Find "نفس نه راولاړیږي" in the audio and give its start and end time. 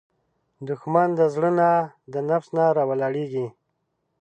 2.29-3.47